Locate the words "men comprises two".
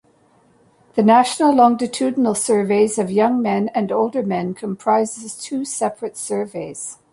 4.23-5.63